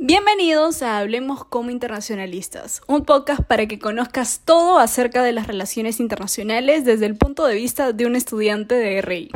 [0.00, 5.98] Bienvenidos a Hablemos como Internacionalistas, un podcast para que conozcas todo acerca de las relaciones
[5.98, 9.32] internacionales desde el punto de vista de un estudiante de RI.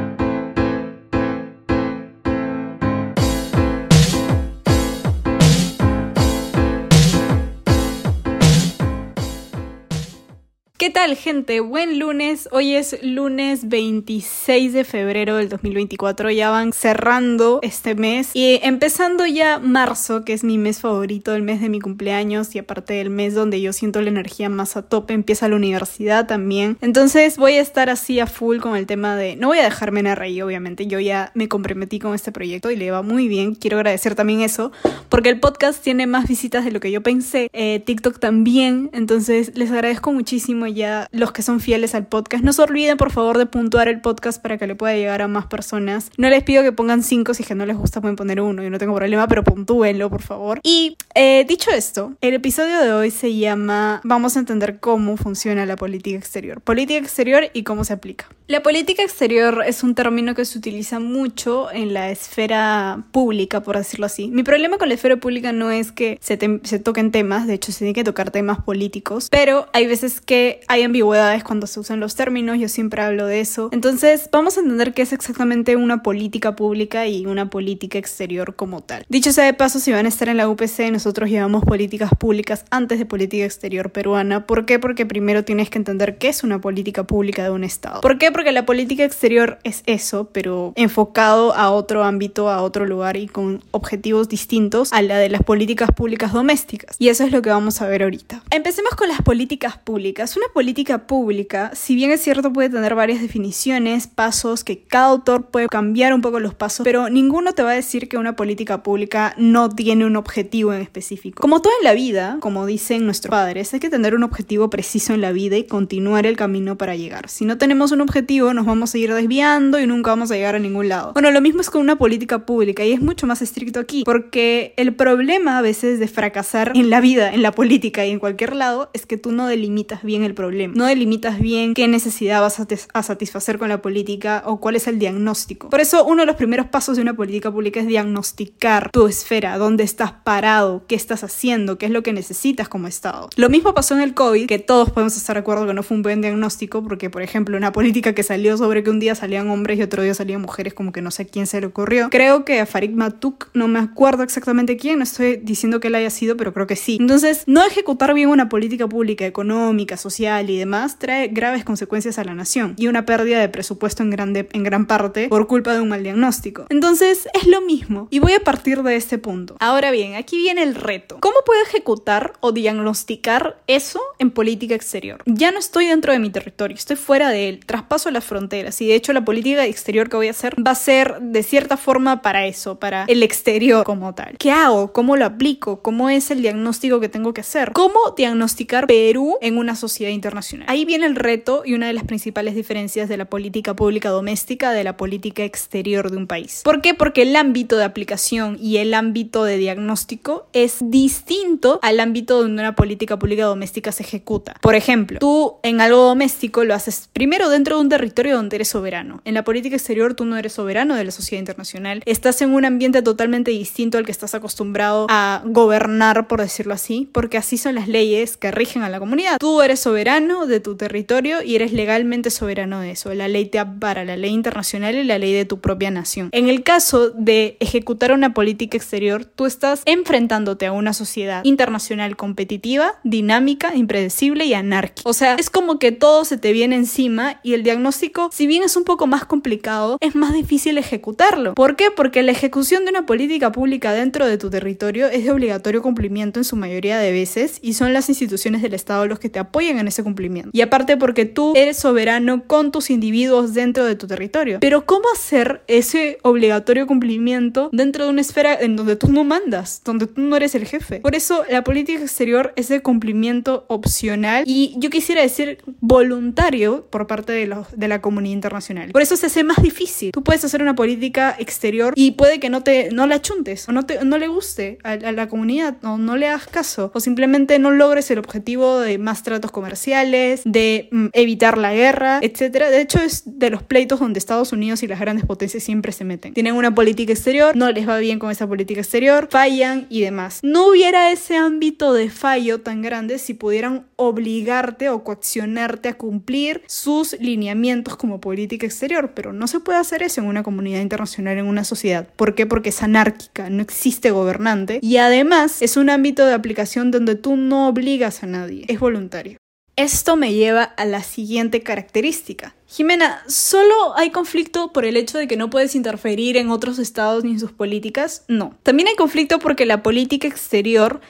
[10.83, 11.61] ¿Qué tal gente?
[11.61, 12.49] Buen lunes.
[12.51, 16.33] Hoy es lunes 26 de febrero del 2024.
[16.33, 21.43] Ya van cerrando este mes y empezando ya marzo, que es mi mes favorito, el
[21.43, 24.83] mes de mi cumpleaños y aparte del mes donde yo siento la energía más a
[24.83, 26.77] tope, empieza la universidad también.
[26.81, 29.37] Entonces voy a estar así a full con el tema de...
[29.37, 30.89] No voy a dejarme en RI, obviamente.
[30.89, 33.55] Yo ya me comprometí con este proyecto y le va muy bien.
[33.55, 34.73] Quiero agradecer también eso
[35.09, 37.51] porque el podcast tiene más visitas de lo que yo pensé.
[37.53, 38.91] Eh, TikTok también.
[38.93, 40.72] Entonces les agradezco muchísimo
[41.11, 42.45] los que son fieles al podcast.
[42.45, 45.29] No se olviden, por favor, de puntuar el podcast para que le pueda llegar a
[45.29, 46.11] más personas.
[46.17, 48.63] No les pido que pongan cinco, si es que no les gusta pueden poner uno,
[48.63, 50.61] yo no tengo problema, pero puntúenlo, por favor.
[50.63, 55.67] Y eh, dicho esto, el episodio de hoy se llama Vamos a entender cómo funciona
[55.67, 56.61] la política exterior.
[56.61, 58.27] Política exterior y cómo se aplica.
[58.49, 63.79] La política exterior es un término que se utiliza mucho en la esfera pública, por
[63.79, 64.29] decirlo así.
[64.29, 67.73] Mi problema con la esfera pública no es que se, se toquen temas, de hecho
[67.73, 72.01] se tiene que tocar temas políticos, pero hay veces que hay ambigüedades cuando se usan
[72.01, 73.69] los términos, yo siempre hablo de eso.
[73.73, 78.83] Entonces, vamos a entender qué es exactamente una política pública y una política exterior como
[78.83, 79.05] tal.
[79.09, 82.65] Dicho sea de paso, si van a estar en la UPC, nosotros llevamos políticas públicas
[82.71, 84.47] antes de política exterior peruana.
[84.47, 84.79] ¿Por qué?
[84.79, 88.01] Porque primero tienes que entender qué es una política pública de un Estado.
[88.01, 88.33] ¿Por qué?
[88.33, 93.29] Porque la política exterior es eso, pero enfocado a otro ámbito, a otro lugar y
[93.29, 96.97] con objetivos distintos a la de las políticas públicas domésticas.
[96.99, 98.43] Y eso es lo que vamos a ver ahorita.
[98.51, 100.37] Empecemos con las políticas públicas.
[100.37, 105.47] Una política pública, si bien es cierto, puede tener varias definiciones, pasos, que cada autor
[105.47, 108.83] puede cambiar un poco los pasos, pero ninguno te va a decir que una política
[108.83, 111.41] pública no tiene un objetivo en específico.
[111.41, 115.15] Como todo en la vida, como dicen nuestros padres, hay que tener un objetivo preciso
[115.15, 117.29] en la vida y continuar el camino para llegar.
[117.29, 120.55] Si no tenemos un objetivo, nos vamos a ir desviando y nunca vamos a llegar
[120.55, 121.13] a ningún lado.
[121.13, 124.75] Bueno, lo mismo es con una política pública y es mucho más estricto aquí, porque
[124.77, 128.55] el problema a veces de fracasar en la vida, en la política y en cualquier
[128.55, 130.35] lado, es que tú no delimitas bien el
[130.75, 134.99] No delimitas bien qué necesidad vas a, satisfacer con la política o cuál es el
[134.99, 135.69] diagnóstico.
[135.69, 139.59] Por eso uno de los primeros pasos de una política pública es diagnosticar tu esfera,
[139.59, 143.29] dónde estás parado, qué estás haciendo, qué es lo que necesitas como Estado.
[143.37, 145.97] Lo mismo pasó en el COVID, que todos podemos estar de acuerdo que no fue
[145.97, 149.51] un buen diagnóstico, porque por ejemplo una política que salió sobre que un día salían
[149.51, 152.11] hombres y otro día salían mujeres, como que no sé quién se le ocurrió.
[152.11, 155.95] Creo que a Farid Matuk, no me acuerdo exactamente quién, no estoy diciendo que él
[155.95, 156.99] haya sido, pero creo que sí.
[157.01, 162.25] Entonces, no ejecutar bien una política pública económica, social y demás trae graves consecuencias a
[162.25, 165.81] la nación y una pérdida de presupuesto en, grande, en gran parte por culpa de
[165.81, 166.67] un mal diagnóstico.
[166.71, 169.57] Entonces, es lo mismo y voy a partir de este punto.
[169.61, 171.19] Ahora bien, aquí viene el reto.
[171.21, 175.23] ¿Cómo puedo ejecutar o diagnosticar eso en política exterior?
[175.27, 178.87] Ya no estoy dentro de mi territorio, estoy fuera de él, traspaso las fronteras y
[178.87, 182.23] de hecho la política exterior que voy a hacer va a ser de cierta forma
[182.23, 184.37] para eso, para el exterior como tal.
[184.39, 184.93] ¿Qué hago?
[184.93, 185.83] ¿Cómo lo aplico?
[185.83, 187.73] ¿Cómo es el diagnóstico que tengo que hacer?
[187.73, 190.22] ¿Cómo diagnosticar Perú en una sociedad internacional?
[190.67, 194.73] Ahí viene el reto y una de las principales diferencias de la política pública doméstica
[194.73, 196.63] de la política exterior de un país.
[196.65, 196.95] ¿Por qué?
[196.95, 202.63] Porque el ámbito de aplicación y el ámbito de diagnóstico es distinto al ámbito donde
[202.63, 204.55] una política pública doméstica se ejecuta.
[204.61, 208.69] Por ejemplo, tú en algo doméstico lo haces primero dentro de un territorio donde eres
[208.69, 209.23] soberano.
[209.25, 212.03] En la política exterior tú no eres soberano de la sociedad internacional.
[212.07, 217.09] Estás en un ambiente totalmente distinto al que estás acostumbrado a gobernar, por decirlo así,
[217.13, 219.39] porque así son las leyes que rigen a la comunidad.
[219.39, 223.15] Tú eres soberano de tu territorio y eres legalmente soberano de eso.
[223.15, 226.29] La ley te ampara, la ley internacional y la ley de tu propia nación.
[226.33, 232.17] En el caso de ejecutar una política exterior, tú estás enfrentándote a una sociedad internacional
[232.17, 235.09] competitiva, dinámica, impredecible y anárquica.
[235.09, 238.65] O sea, es como que todo se te viene encima y el diagnóstico, si bien
[238.65, 241.55] es un poco más complicado, es más difícil ejecutarlo.
[241.55, 241.93] ¿Por qué?
[241.95, 246.41] Porque la ejecución de una política pública dentro de tu territorio es de obligatorio cumplimiento
[246.41, 249.79] en su mayoría de veces y son las instituciones del Estado los que te apoyan
[249.79, 250.51] en ese cumplimiento.
[250.53, 254.59] Y aparte porque tú eres soberano con tus individuos dentro de tu territorio.
[254.61, 259.83] Pero ¿cómo hacer ese obligatorio cumplimiento dentro de una esfera en donde tú no mandas,
[259.85, 261.01] donde tú no eres el jefe?
[261.01, 267.07] Por eso la política exterior es de cumplimiento opcional y yo quisiera decir voluntario por
[267.07, 268.91] parte de, los, de la comunidad internacional.
[268.93, 270.13] Por eso se hace más difícil.
[270.13, 273.73] Tú puedes hacer una política exterior y puede que no te no la chuntes o
[273.73, 277.01] no, te, no le guste a, a la comunidad o no le hagas caso o
[277.01, 282.21] simplemente no logres el objetivo de más tratos comerciales comerciales, de mm, evitar la guerra,
[282.23, 282.71] etc.
[282.71, 286.05] De hecho, es de los pleitos donde Estados Unidos y las grandes potencias siempre se
[286.05, 286.35] meten.
[286.35, 290.39] Tienen una política exterior, no les va bien con esa política exterior, fallan y demás.
[290.43, 296.63] No hubiera ese ámbito de fallo tan grande si pudieran obligarte o coaccionarte a cumplir
[296.67, 301.39] sus lineamientos como política exterior, pero no se puede hacer eso en una comunidad internacional,
[301.39, 302.09] en una sociedad.
[302.15, 302.47] ¿Por qué?
[302.47, 307.37] Porque es anárquica, no existe gobernante y además es un ámbito de aplicación donde tú
[307.37, 309.42] no obligas a nadie, es voluntario.
[309.77, 312.55] Esto me lleva a la siguiente característica.
[312.67, 317.25] Jimena, ¿solo hay conflicto por el hecho de que no puedes interferir en otros estados
[317.25, 318.25] ni en sus políticas?
[318.29, 318.55] No.
[318.63, 321.01] También hay conflicto porque la política exterior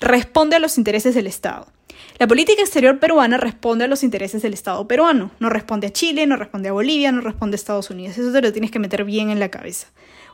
[0.00, 1.72] responde a los intereses del Estado.
[2.18, 5.30] La política exterior peruana responde a los intereses del Estado peruano.
[5.40, 8.18] No responde a Chile, no responde a Bolivia, no responde a Estados Unidos.
[8.18, 9.88] Eso te lo tienes que meter bien en la cabeza.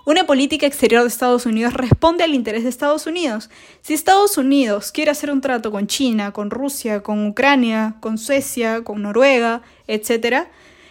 [0.07, 3.51] Una política exterior de Estados Unidos responde al interés de Estados Unidos.
[3.83, 8.85] Si Estados Unidos quiere hacer un trato con China, con Rusia, con Ucrania, con Suecia,
[8.85, 10.47] con Noruega, etc.,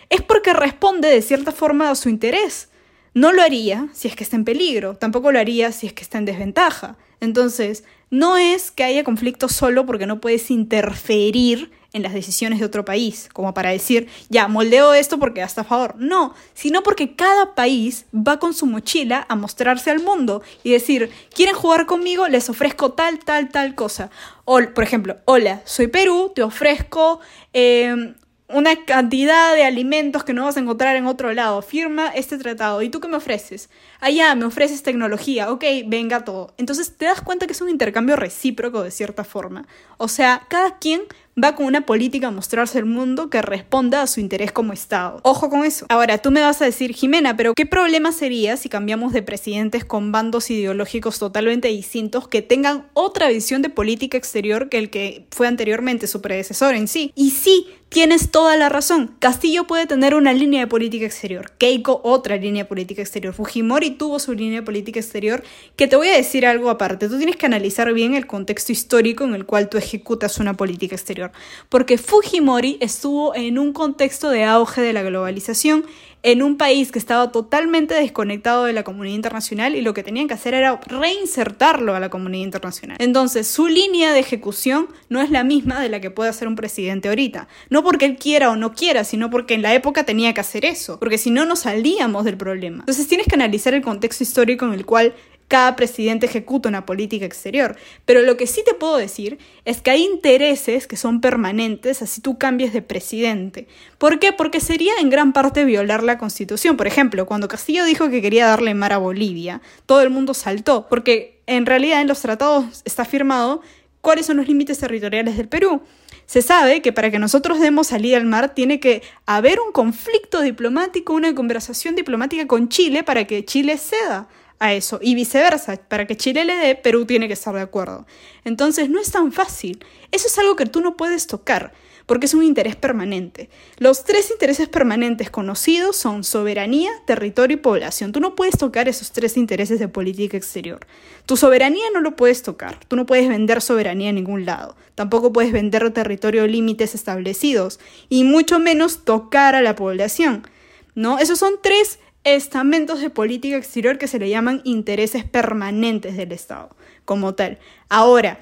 [0.10, 2.68] es porque responde de cierta forma a su interés.
[3.14, 6.04] No lo haría si es que está en peligro, tampoco lo haría si es que
[6.04, 6.98] está en desventaja.
[7.22, 12.66] Entonces, no es que haya conflicto solo porque no puedes interferir en las decisiones de
[12.66, 15.96] otro país, como para decir, ya, moldeo esto porque está a favor.
[15.98, 21.10] No, sino porque cada país va con su mochila a mostrarse al mundo y decir,
[21.34, 24.10] quieren jugar conmigo, les ofrezco tal, tal, tal cosa.
[24.44, 27.22] O, por ejemplo, hola, soy Perú, te ofrezco
[27.54, 28.14] eh,
[28.48, 31.62] una cantidad de alimentos que no vas a encontrar en otro lado.
[31.62, 32.82] Firma este tratado.
[32.82, 33.70] ¿Y tú qué me ofreces?
[34.00, 35.52] Allá me ofreces tecnología.
[35.52, 36.54] Ok, venga todo.
[36.58, 39.68] Entonces te das cuenta que es un intercambio recíproco de cierta forma.
[39.98, 41.02] O sea, cada quien
[41.42, 45.20] va con una política a mostrarse al mundo que responda a su interés como Estado.
[45.24, 45.86] Ojo con eso.
[45.90, 49.84] Ahora, tú me vas a decir, Jimena, pero ¿qué problema sería si cambiamos de presidentes
[49.86, 55.28] con bandos ideológicos totalmente distintos que tengan otra visión de política exterior que el que
[55.32, 57.12] fue anteriormente su predecesor en sí?
[57.16, 59.16] Y sí, Tienes toda la razón.
[59.20, 63.92] Castillo puede tener una línea de política exterior, Keiko otra línea de política exterior, Fujimori
[63.92, 65.44] tuvo su línea de política exterior,
[65.78, 67.08] que te voy a decir algo aparte.
[67.08, 70.96] Tú tienes que analizar bien el contexto histórico en el cual tú ejecutas una política
[70.96, 71.25] exterior,
[71.70, 75.86] porque Fujimori estuvo en un contexto de auge de la globalización
[76.26, 80.28] en un país que estaba totalmente desconectado de la comunidad internacional y lo que tenían
[80.28, 82.98] que hacer era reinsertarlo a la comunidad internacional.
[83.00, 86.56] Entonces, su línea de ejecución no es la misma de la que puede hacer un
[86.56, 87.48] presidente ahorita.
[87.70, 90.66] No porque él quiera o no quiera, sino porque en la época tenía que hacer
[90.66, 92.80] eso, porque si no, no salíamos del problema.
[92.80, 95.14] Entonces, tienes que analizar el contexto histórico en el cual
[95.48, 97.76] cada presidente ejecuta una política exterior.
[98.06, 102.22] Pero lo que sí te puedo decir es que hay intereses que son permanentes así
[102.22, 103.68] tú cambies de presidente.
[103.98, 104.34] ¿Por qué?
[104.34, 106.78] Porque sería en gran parte violar la constitución.
[106.78, 110.88] Por ejemplo, cuando Castillo dijo que quería darle mar a Bolivia, todo el mundo saltó,
[110.90, 113.62] porque en realidad en los tratados está firmado
[114.02, 115.82] cuáles son los límites territoriales del Perú.
[116.26, 120.42] Se sabe que para que nosotros demos salida al mar tiene que haber un conflicto
[120.42, 124.28] diplomático, una conversación diplomática con Chile para que Chile ceda
[124.60, 125.00] a eso.
[125.02, 128.06] Y viceversa, para que Chile le dé, Perú tiene que estar de acuerdo.
[128.44, 129.84] Entonces no es tan fácil.
[130.12, 131.74] Eso es algo que tú no puedes tocar,
[132.06, 133.50] porque es un interés permanente.
[133.78, 138.12] Los tres intereses permanentes conocidos son soberanía, territorio y población.
[138.12, 140.86] Tú no puedes tocar esos tres intereses de política exterior.
[141.26, 142.80] Tu soberanía no lo puedes tocar.
[142.88, 144.76] Tú no puedes vender soberanía en ningún lado.
[144.94, 147.80] Tampoco puedes vender territorio límites establecidos.
[148.10, 150.48] Y mucho menos tocar a la población.
[150.94, 151.20] ¿No?
[151.20, 156.76] Esos son tres estamentos de política exterior que se le llaman intereses permanentes del Estado,
[157.06, 157.60] como tal.
[157.88, 158.40] Ahora,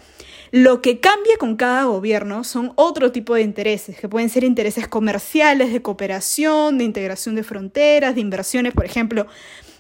[0.52, 4.88] lo que cambia con cada gobierno son otro tipo de intereses, que pueden ser intereses
[4.88, 9.28] comerciales, de cooperación, de integración de fronteras, de inversiones, por ejemplo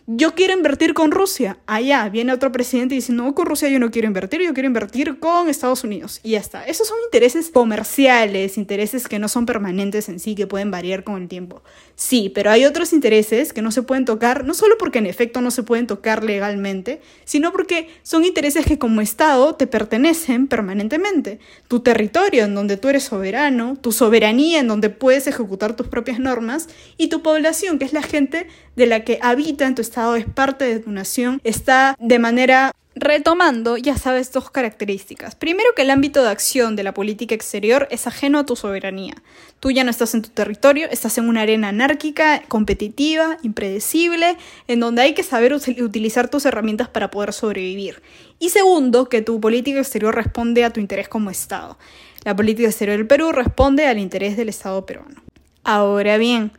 [0.05, 1.59] yo quiero invertir con Rusia.
[1.65, 5.19] Allá viene otro presidente diciendo, no, con Rusia yo no quiero invertir, yo quiero invertir
[5.19, 6.19] con Estados Unidos.
[6.23, 6.65] Y ya está.
[6.65, 11.21] Esos son intereses comerciales, intereses que no son permanentes en sí, que pueden variar con
[11.21, 11.63] el tiempo.
[11.95, 15.39] Sí, pero hay otros intereses que no se pueden tocar, no solo porque en efecto
[15.39, 21.39] no se pueden tocar legalmente, sino porque son intereses que como Estado te pertenecen permanentemente.
[21.69, 26.19] Tu territorio en donde tú eres soberano, tu soberanía en donde puedes ejecutar tus propias
[26.19, 26.67] normas
[26.97, 30.25] y tu población, que es la gente de la que habita en tu estado, es
[30.25, 35.33] parte de tu nación, está de manera Retomando, ya sabes dos características.
[35.33, 39.15] Primero que el ámbito de acción de la política exterior es ajeno a tu soberanía.
[39.59, 44.79] Tú ya no estás en tu territorio, estás en una arena anárquica, competitiva, impredecible, en
[44.79, 48.03] donde hay que saber utilizar tus herramientas para poder sobrevivir.
[48.37, 51.79] Y segundo, que tu política exterior responde a tu interés como Estado.
[52.23, 55.19] La política exterior del Perú responde al interés del Estado peruano.
[55.63, 56.51] Ahora bien,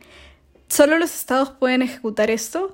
[0.67, 2.73] ¿Solo los estados pueden ejecutar esto?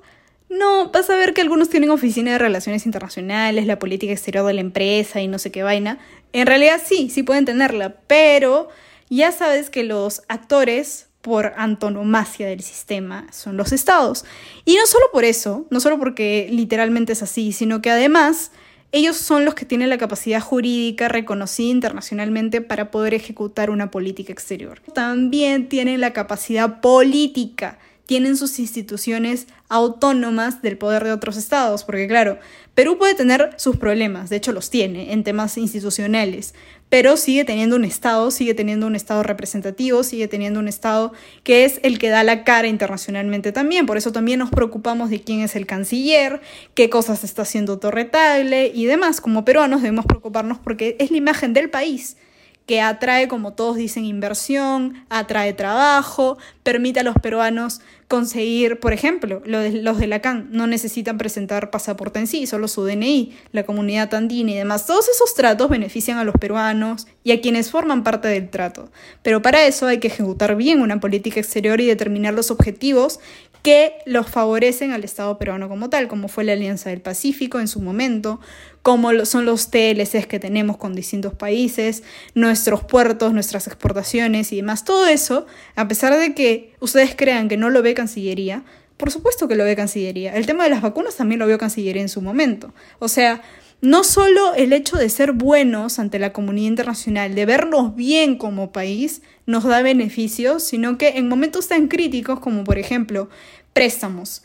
[0.52, 4.52] No, vas a ver que algunos tienen oficina de relaciones internacionales, la política exterior de
[4.52, 5.98] la empresa y no sé qué vaina.
[6.34, 8.68] En realidad sí, sí pueden tenerla, pero
[9.08, 14.26] ya sabes que los actores por antonomasia del sistema son los estados.
[14.66, 18.50] Y no solo por eso, no solo porque literalmente es así, sino que además
[18.90, 24.34] ellos son los que tienen la capacidad jurídica reconocida internacionalmente para poder ejecutar una política
[24.34, 24.82] exterior.
[24.92, 32.08] También tienen la capacidad política, tienen sus instituciones autónomas del poder de otros estados, porque
[32.08, 32.38] claro,
[32.74, 36.54] Perú puede tener sus problemas, de hecho los tiene en temas institucionales,
[36.92, 41.64] pero sigue teniendo un Estado, sigue teniendo un Estado representativo, sigue teniendo un Estado que
[41.64, 43.86] es el que da la cara internacionalmente también.
[43.86, 46.42] Por eso también nos preocupamos de quién es el canciller,
[46.74, 49.22] qué cosas está haciendo Torretable y demás.
[49.22, 52.18] Como peruanos debemos preocuparnos porque es la imagen del país
[52.66, 59.40] que atrae, como todos dicen, inversión, atrae trabajo, permite a los peruanos conseguir, por ejemplo,
[59.46, 64.12] los de la CAN no necesitan presentar pasaporte en sí, solo su DNI, la comunidad
[64.12, 64.86] andina y demás.
[64.86, 68.90] Todos esos tratos benefician a los peruanos y a quienes forman parte del trato.
[69.22, 73.18] Pero para eso hay que ejecutar bien una política exterior y determinar los objetivos
[73.62, 77.68] que los favorecen al Estado peruano como tal, como fue la Alianza del Pacífico en
[77.68, 78.40] su momento,
[78.82, 82.02] como son los TLCs que tenemos con distintos países,
[82.34, 84.84] nuestros puertos, nuestras exportaciones y demás.
[84.84, 88.64] Todo eso, a pesar de que ustedes crean que no lo ve Cancillería,
[88.96, 90.34] por supuesto que lo ve Cancillería.
[90.34, 92.74] El tema de las vacunas también lo vio Cancillería en su momento.
[92.98, 93.42] O sea,
[93.82, 98.70] no solo el hecho de ser buenos ante la comunidad internacional, de vernos bien como
[98.70, 103.28] país, nos da beneficios, sino que en momentos tan críticos como por ejemplo
[103.72, 104.44] préstamos,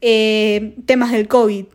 [0.00, 1.66] eh, temas del COVID,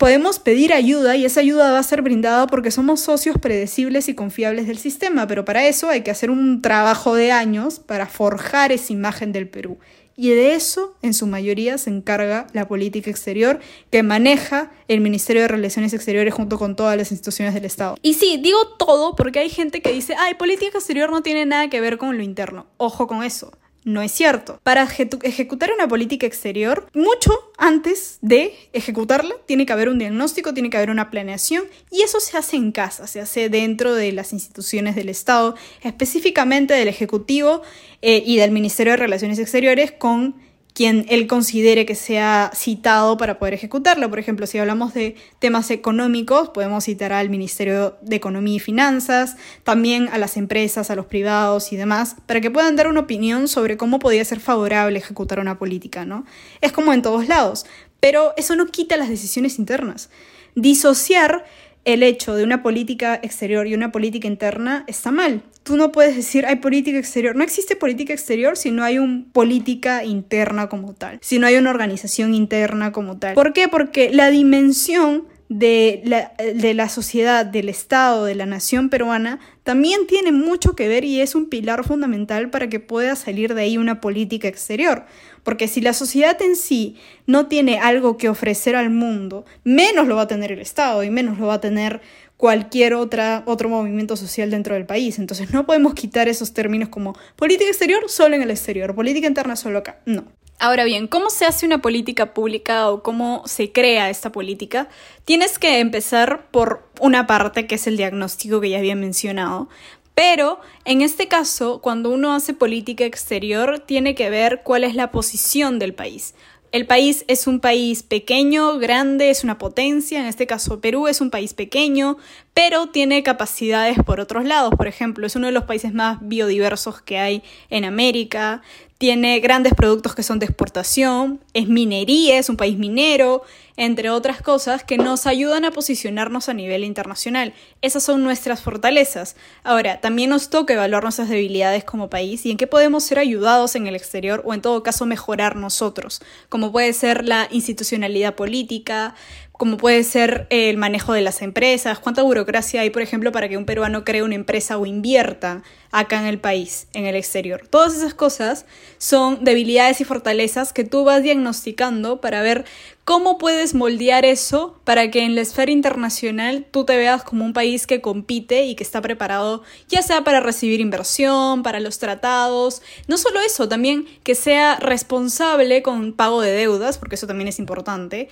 [0.00, 4.14] podemos pedir ayuda y esa ayuda va a ser brindada porque somos socios predecibles y
[4.14, 8.72] confiables del sistema, pero para eso hay que hacer un trabajo de años para forjar
[8.72, 9.78] esa imagen del Perú.
[10.16, 15.42] Y de eso, en su mayoría, se encarga la política exterior que maneja el Ministerio
[15.42, 17.96] de Relaciones Exteriores junto con todas las instituciones del Estado.
[18.00, 21.68] Y sí, digo todo porque hay gente que dice, ay, política exterior no tiene nada
[21.68, 22.64] que ver con lo interno.
[22.78, 23.52] Ojo con eso
[23.84, 24.60] no es cierto.
[24.62, 30.70] Para ejecutar una política exterior, mucho antes de ejecutarla, tiene que haber un diagnóstico, tiene
[30.70, 34.32] que haber una planeación y eso se hace en casa, se hace dentro de las
[34.32, 37.62] instituciones del Estado, específicamente del Ejecutivo
[38.02, 43.38] eh, y del Ministerio de Relaciones Exteriores con quien él considere que sea citado para
[43.38, 44.08] poder ejecutarlo.
[44.08, 49.36] Por ejemplo, si hablamos de temas económicos, podemos citar al Ministerio de Economía y Finanzas,
[49.64, 53.48] también a las empresas, a los privados y demás, para que puedan dar una opinión
[53.48, 56.24] sobre cómo podría ser favorable ejecutar una política, ¿no?
[56.60, 57.66] Es como en todos lados,
[57.98, 60.10] pero eso no quita las decisiones internas.
[60.54, 61.44] Disociar
[61.84, 65.42] el hecho de una política exterior y una política interna está mal.
[65.62, 67.36] Tú no puedes decir hay política exterior.
[67.36, 71.56] No existe política exterior si no hay una política interna como tal, si no hay
[71.56, 73.34] una organización interna como tal.
[73.34, 73.68] ¿Por qué?
[73.68, 80.06] Porque la dimensión de la, de la, sociedad, del Estado, de la nación peruana, también
[80.06, 83.76] tiene mucho que ver y es un pilar fundamental para que pueda salir de ahí
[83.76, 85.06] una política exterior.
[85.42, 90.16] Porque si la sociedad en sí no tiene algo que ofrecer al mundo, menos lo
[90.16, 92.00] va a tener el Estado y menos lo va a tener
[92.36, 95.18] cualquier otra, otro movimiento social dentro del país.
[95.18, 99.56] Entonces no podemos quitar esos términos como política exterior solo en el exterior, política interna
[99.56, 99.98] solo acá.
[100.06, 100.24] No.
[100.58, 104.88] Ahora bien, ¿cómo se hace una política pública o cómo se crea esta política?
[105.24, 109.70] Tienes que empezar por una parte que es el diagnóstico que ya había mencionado,
[110.14, 115.10] pero en este caso, cuando uno hace política exterior, tiene que ver cuál es la
[115.10, 116.34] posición del país.
[116.72, 121.20] El país es un país pequeño, grande, es una potencia, en este caso Perú es
[121.20, 122.16] un país pequeño,
[122.54, 124.72] pero tiene capacidades por otros lados.
[124.76, 128.62] Por ejemplo, es uno de los países más biodiversos que hay en América,
[129.00, 133.42] tiene grandes productos que son de exportación, es minería, es un país minero,
[133.78, 137.54] entre otras cosas que nos ayudan a posicionarnos a nivel internacional.
[137.80, 139.36] Esas son nuestras fortalezas.
[139.64, 143.74] Ahora, también nos toca evaluar nuestras debilidades como país y en qué podemos ser ayudados
[143.74, 149.14] en el exterior o en todo caso mejorar nosotros, como puede ser la institucionalidad política,
[149.52, 153.56] como puede ser el manejo de las empresas, cuánta burocracia hay, por ejemplo, para que
[153.56, 157.66] un peruano cree una empresa o invierta acá en el país, en el exterior.
[157.68, 158.64] Todas esas cosas
[158.98, 162.64] son debilidades y fortalezas que tú vas diagnosticando para ver
[163.04, 167.52] cómo puedes moldear eso para que en la esfera internacional tú te veas como un
[167.52, 172.82] país que compite y que está preparado ya sea para recibir inversión, para los tratados,
[173.08, 177.58] no solo eso, también que sea responsable con pago de deudas, porque eso también es
[177.58, 178.28] importante,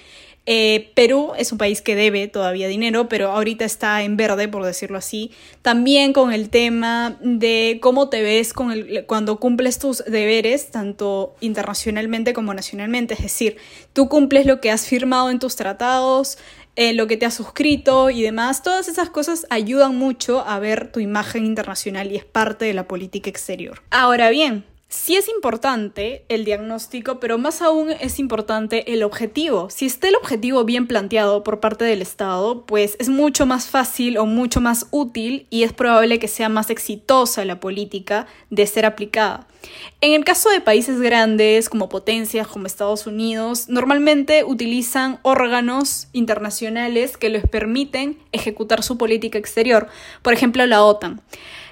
[0.50, 4.64] eh, Perú es un país que debe todavía dinero, pero ahorita está en verde, por
[4.64, 5.30] decirlo así.
[5.60, 7.47] También con el tema de
[7.80, 13.14] cómo te ves con el, cuando cumples tus deberes, tanto internacionalmente como nacionalmente.
[13.14, 13.56] Es decir,
[13.92, 16.38] tú cumples lo que has firmado en tus tratados,
[16.76, 18.62] eh, lo que te has suscrito y demás.
[18.62, 22.86] Todas esas cosas ayudan mucho a ver tu imagen internacional y es parte de la
[22.86, 23.82] política exterior.
[23.90, 29.68] Ahora bien, Sí es importante el diagnóstico, pero más aún es importante el objetivo.
[29.68, 34.16] Si está el objetivo bien planteado por parte del Estado, pues es mucho más fácil
[34.16, 38.86] o mucho más útil y es probable que sea más exitosa la política de ser
[38.86, 39.46] aplicada.
[40.00, 47.18] En el caso de países grandes como potencias como Estados Unidos, normalmente utilizan órganos internacionales
[47.18, 49.88] que les permiten ejecutar su política exterior,
[50.22, 51.20] por ejemplo la OTAN.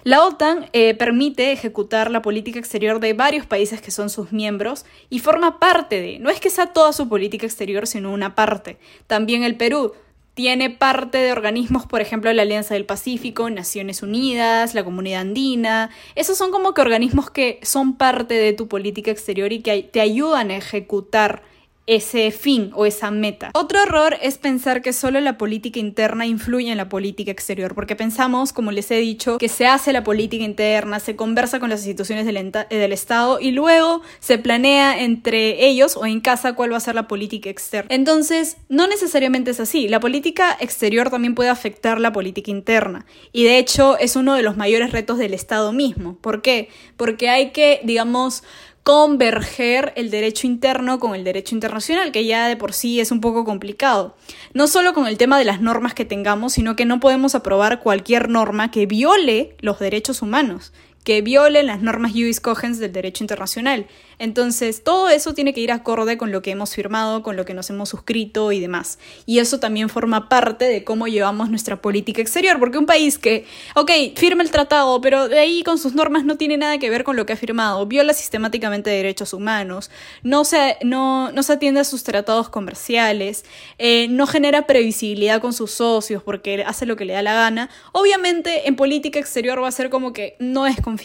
[0.06, 4.86] La OTAN eh, permite ejecutar la política exterior de varios países que son sus miembros
[5.10, 8.78] y forma parte de, no es que sea toda su política exterior, sino una parte.
[9.08, 9.94] También el Perú
[10.34, 15.90] tiene parte de organismos, por ejemplo, la Alianza del Pacífico, Naciones Unidas, la Comunidad Andina.
[16.14, 20.00] Esos son como que organismos que son parte de tu política exterior y que te
[20.00, 21.42] ayudan a ejecutar
[21.86, 23.50] ese fin o esa meta.
[23.54, 27.94] Otro error es pensar que solo la política interna influye en la política exterior, porque
[27.94, 31.80] pensamos, como les he dicho, que se hace la política interna, se conversa con las
[31.80, 36.78] instituciones del, del, Estado y luego se planea entre ellos o en casa cuál va
[36.78, 37.94] a ser la política externa.
[37.94, 39.88] Entonces, no necesariamente es así.
[39.88, 44.42] La política exterior también puede afectar la política interna y de hecho es uno de
[44.42, 46.16] los mayores retos del Estado mismo.
[46.20, 46.68] ¿Por qué?
[46.96, 48.42] Porque hay que, digamos,
[48.86, 53.20] converger el derecho interno con el derecho internacional, que ya de por sí es un
[53.20, 54.14] poco complicado.
[54.54, 57.80] No solo con el tema de las normas que tengamos, sino que no podemos aprobar
[57.80, 60.72] cualquier norma que viole los derechos humanos
[61.06, 63.86] que violen las normas juris cogens del derecho internacional.
[64.18, 67.54] Entonces, todo eso tiene que ir acorde con lo que hemos firmado, con lo que
[67.54, 68.98] nos hemos suscrito y demás.
[69.24, 73.44] Y eso también forma parte de cómo llevamos nuestra política exterior, porque un país que,
[73.76, 77.04] ok, firma el tratado, pero de ahí con sus normas no tiene nada que ver
[77.04, 79.90] con lo que ha firmado, viola sistemáticamente derechos humanos,
[80.24, 83.44] no se, no, no se atiende a sus tratados comerciales,
[83.78, 87.70] eh, no genera previsibilidad con sus socios porque hace lo que le da la gana,
[87.92, 90.95] obviamente en política exterior va a ser como que no es confiable.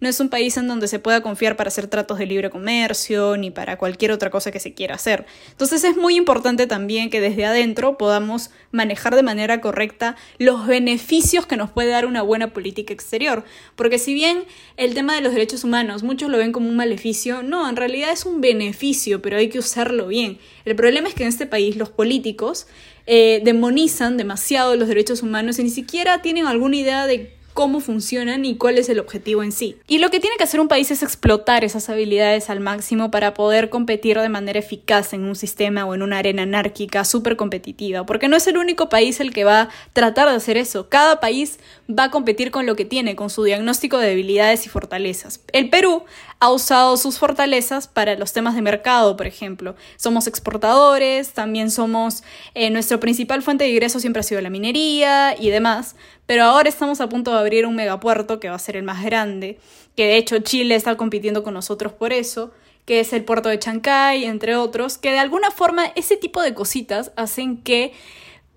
[0.00, 3.36] No es un país en donde se pueda confiar para hacer tratos de libre comercio
[3.36, 5.26] ni para cualquier otra cosa que se quiera hacer.
[5.50, 11.46] Entonces es muy importante también que desde adentro podamos manejar de manera correcta los beneficios
[11.46, 13.44] que nos puede dar una buena política exterior.
[13.76, 14.44] Porque si bien
[14.76, 18.10] el tema de los derechos humanos muchos lo ven como un maleficio, no, en realidad
[18.12, 20.38] es un beneficio, pero hay que usarlo bien.
[20.64, 22.66] El problema es que en este país los políticos
[23.06, 28.44] eh, demonizan demasiado los derechos humanos y ni siquiera tienen alguna idea de cómo funcionan
[28.44, 29.76] y cuál es el objetivo en sí.
[29.86, 33.34] Y lo que tiene que hacer un país es explotar esas habilidades al máximo para
[33.34, 38.06] poder competir de manera eficaz en un sistema o en una arena anárquica súper competitiva,
[38.06, 40.88] porque no es el único país el que va a tratar de hacer eso.
[40.88, 41.58] Cada país
[41.88, 45.40] va a competir con lo que tiene, con su diagnóstico de debilidades y fortalezas.
[45.52, 46.04] El Perú
[46.40, 49.76] ha usado sus fortalezas para los temas de mercado, por ejemplo.
[49.96, 52.24] Somos exportadores, también somos,
[52.54, 56.70] eh, nuestra principal fuente de ingreso siempre ha sido la minería y demás, pero ahora
[56.70, 59.58] estamos a punto de abrir un megapuerto que va a ser el más grande,
[59.96, 62.50] que de hecho Chile está compitiendo con nosotros por eso
[62.86, 66.54] que es el puerto de Chancay, entre otros, que de alguna forma ese tipo de
[66.54, 67.92] cositas hacen que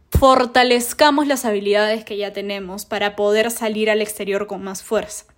[0.09, 5.32] fortalezcamos las habilidades que ya tenemos para poder salir al exterior con más fuerza.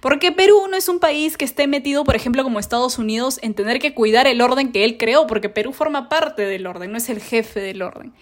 [0.00, 3.54] Porque Perú no es un país que esté metido, por ejemplo, como Estados Unidos, en
[3.54, 6.98] tener que cuidar el orden que él creó, porque Perú forma parte del orden, no
[6.98, 8.12] es el jefe del orden.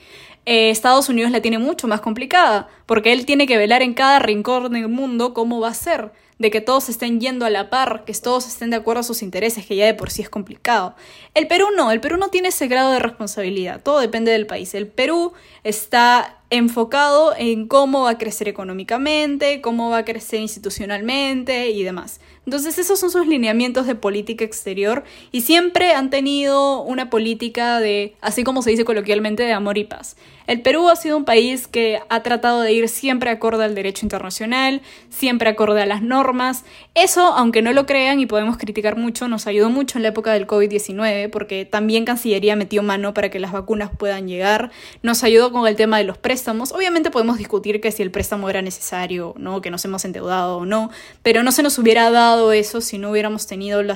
[0.47, 4.19] Eh, Estados Unidos la tiene mucho más complicada, porque él tiene que velar en cada
[4.19, 8.05] rincón del mundo cómo va a ser de que todos estén yendo a la par,
[8.05, 10.95] que todos estén de acuerdo a sus intereses, que ya de por sí es complicado.
[11.35, 14.73] El Perú no, el Perú no tiene ese grado de responsabilidad, todo depende del país.
[14.75, 15.33] El Perú
[15.65, 22.21] está enfocado en cómo va a crecer económicamente, cómo va a crecer institucionalmente y demás.
[22.47, 28.17] Entonces esos son sus lineamientos de política exterior y siempre han tenido una política de,
[28.23, 30.17] así como se dice coloquialmente, de amor y paz.
[30.49, 34.07] El Perú ha sido un país que ha tratado de ir siempre acorde al derecho
[34.07, 34.81] internacional,
[35.11, 36.65] siempre acorde a las normas.
[36.95, 40.33] Eso, aunque no lo crean y podemos criticar mucho, nos ayudó mucho en la época
[40.33, 44.71] del COVID-19 porque también Cancillería metió mano para que las vacunas puedan llegar.
[45.03, 46.73] Nos ayudó con el tema de los préstamos.
[46.73, 49.61] Obviamente podemos discutir que si el préstamo era necesario, ¿no?
[49.61, 50.91] que nos hemos endeudado o no,
[51.23, 53.91] pero no se nos hubiera dado eso si no hubiéramos tenido el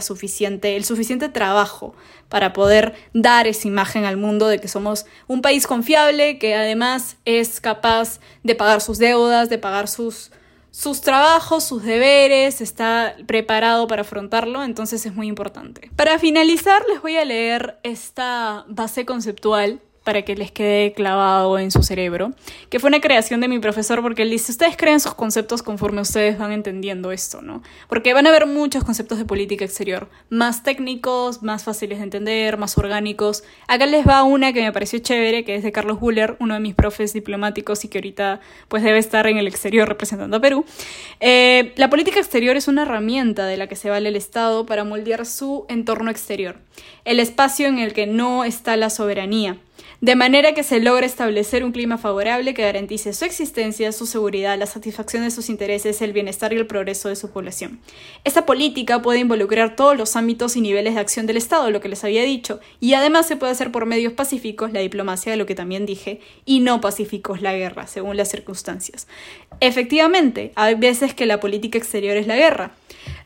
[0.85, 1.95] suficiente trabajo
[2.33, 7.19] para poder dar esa imagen al mundo de que somos un país confiable, que además
[7.25, 10.33] es capaz de pagar sus deudas, de pagar sus,
[10.73, 15.93] sus trabajos, sus deberes, está preparado para afrontarlo, entonces es muy importante.
[15.95, 21.71] Para finalizar les voy a leer esta base conceptual para que les quede clavado en
[21.71, 22.33] su cerebro,
[22.69, 26.01] que fue una creación de mi profesor porque él dice, ustedes creen sus conceptos conforme
[26.01, 27.63] ustedes van entendiendo esto, ¿no?
[27.89, 32.57] Porque van a haber muchos conceptos de política exterior, más técnicos, más fáciles de entender,
[32.57, 33.45] más orgánicos.
[33.69, 36.61] Acá les va una que me pareció chévere, que es de Carlos Buller, uno de
[36.61, 40.65] mis profes diplomáticos y que ahorita pues debe estar en el exterior representando a Perú.
[41.21, 44.85] Eh, la política exterior es una herramienta de la que se vale el Estado para
[44.85, 46.57] moldear su entorno exterior,
[47.05, 49.59] el espacio en el que no está la soberanía
[50.03, 54.59] de manera que se logre establecer un clima favorable que garantice su existencia, su seguridad,
[54.59, 57.79] la satisfacción de sus intereses, el bienestar y el progreso de su población.
[58.25, 61.89] Esta política puede involucrar todos los ámbitos y niveles de acción del Estado, lo que
[61.89, 65.47] les había dicho, y además se puede hacer por medios pacíficos, la diplomacia, de lo
[65.47, 69.07] que también dije, y no pacíficos, la guerra, según las circunstancias.
[69.61, 72.73] Efectivamente, hay veces que la política exterior es la guerra.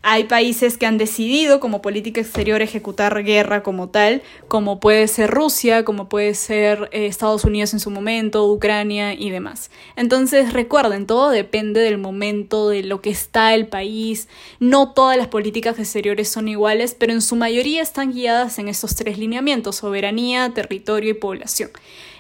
[0.03, 5.31] Hay países que han decidido como política exterior ejecutar guerra como tal, como puede ser
[5.31, 9.71] Rusia, como puede ser eh, Estados Unidos en su momento, Ucrania y demás.
[9.97, 14.29] Entonces recuerden, todo depende del momento, de lo que está el país.
[14.61, 18.95] No todas las políticas exteriores son iguales, pero en su mayoría están guiadas en estos
[18.95, 21.71] tres lineamientos, soberanía, territorio y población.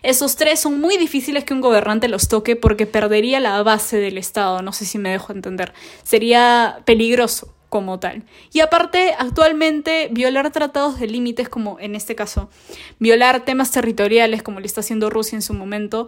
[0.06, 4.18] Esos tres son muy difíciles que un gobernante los toque porque perdería la base del
[4.18, 5.72] Estado, no sé si me dejo entender.
[6.04, 8.22] Sería peligroso como tal.
[8.52, 12.48] Y aparte, actualmente, violar tratados de límites, como en este caso,
[13.00, 16.06] violar temas territoriales, como le está haciendo Rusia en su momento,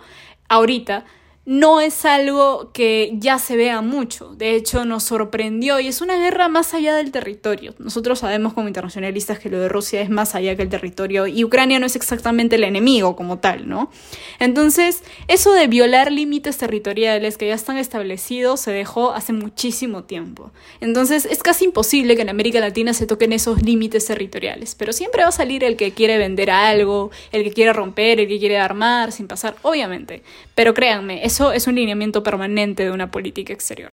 [0.48, 1.04] ahorita,
[1.48, 4.34] no es algo que ya se vea mucho.
[4.34, 7.74] De hecho, nos sorprendió y es una guerra más allá del territorio.
[7.78, 11.44] Nosotros sabemos como internacionalistas que lo de Rusia es más allá que el territorio y
[11.44, 13.90] Ucrania no es exactamente el enemigo como tal, ¿no?
[14.40, 20.50] Entonces, eso de violar límites territoriales que ya están establecidos se dejó hace muchísimo tiempo.
[20.82, 25.22] Entonces, es casi imposible que en América Latina se toquen esos límites territoriales, pero siempre
[25.22, 28.58] va a salir el que quiere vender algo, el que quiere romper, el que quiere
[28.58, 30.22] armar sin pasar, obviamente.
[30.54, 33.92] Pero créanme, es eso es un lineamiento permanente de una política exterior.